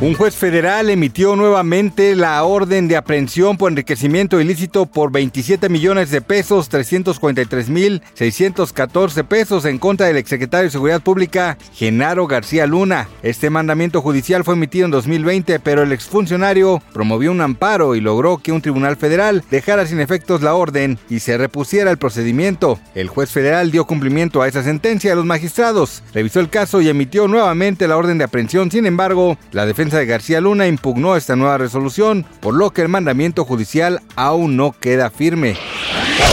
[0.00, 6.10] Un juez federal emitió nuevamente la orden de aprehensión por enriquecimiento ilícito por 27 millones
[6.10, 12.66] de pesos, 343 mil 614 pesos en contra del exsecretario de Seguridad Pública, Genaro García
[12.66, 13.08] Luna.
[13.22, 18.38] Este mandamiento judicial fue emitido en 2020, pero el exfuncionario promovió un amparo y logró
[18.38, 22.80] que un tribunal federal dejara sin efectos la orden y se repusiera el procedimiento.
[22.96, 26.88] El juez federal dio cumplimiento a esa sentencia a los magistrados, revisó el caso y
[26.88, 28.72] emitió nuevamente la orden de aprehensión.
[28.72, 32.88] Sin embargo, la defensa de García Luna impugnó esta nueva resolución, por lo que el
[32.88, 35.56] mandamiento judicial aún no queda firme.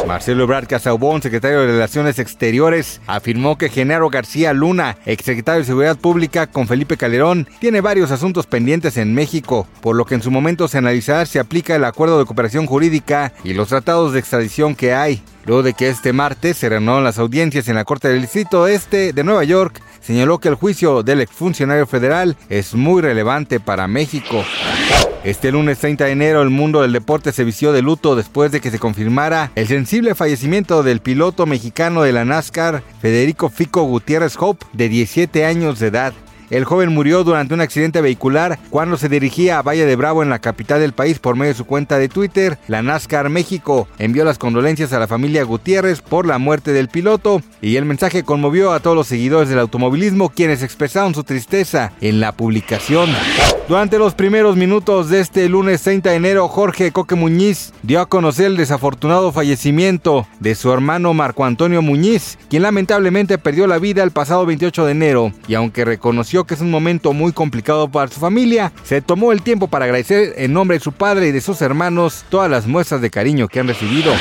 [0.08, 5.98] Marcelo Ebrard Casaubon, secretario de Relaciones Exteriores, afirmó que Genaro García Luna, exsecretario de Seguridad
[5.98, 10.32] Pública con Felipe Calderón, tiene varios asuntos pendientes en México, por lo que en su
[10.32, 14.76] momento se analizará si aplica el acuerdo de cooperación jurídica y los tratados de extradición
[14.76, 15.24] que hay.
[15.46, 19.14] Luego de que este martes se renovaron las audiencias en la Corte del Distrito Este
[19.14, 24.44] de Nueva York, señaló que el juicio del exfuncionario federal es muy relevante para México.
[25.24, 28.60] Este lunes 30 de enero el mundo del deporte se vistió de luto después de
[28.60, 34.36] que se confirmara el sensible fallecimiento del piloto mexicano de la NASCAR, Federico Fico Gutiérrez
[34.40, 36.14] Hope, de 17 años de edad.
[36.52, 40.30] El joven murió durante un accidente vehicular cuando se dirigía a Valle de Bravo en
[40.30, 42.60] la capital del país por medio de su cuenta de Twitter.
[42.68, 47.42] La NASCAR México envió las condolencias a la familia Gutiérrez por la muerte del piloto
[47.62, 52.20] y el mensaje conmovió a todos los seguidores del automovilismo quienes expresaron su tristeza en
[52.20, 53.10] la publicación.
[53.70, 58.10] Durante los primeros minutos de este lunes 30 de enero, Jorge Coque Muñiz dio a
[58.10, 64.04] conocer el desafortunado fallecimiento de su hermano Marco Antonio Muñiz, quien lamentablemente perdió la vida
[64.04, 68.12] el pasado 28 de enero y aunque reconoció que es un momento muy complicado para
[68.12, 71.42] su familia, se tomó el tiempo para agradecer en nombre de su padre y de
[71.42, 74.14] sus hermanos todas las muestras de cariño que han recibido.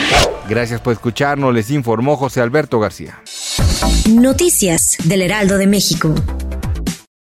[0.48, 3.22] Gracias por escucharnos, les informó José Alberto García.
[4.08, 6.14] Noticias del Heraldo de México.